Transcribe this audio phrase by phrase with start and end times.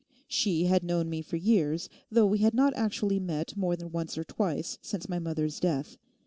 [0.27, 4.17] She had known me for years, though we had not actually met more than once
[4.17, 5.95] or twice since my mother's death.